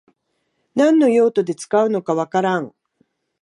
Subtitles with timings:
[0.73, 2.73] 何の用途で使うのかわからん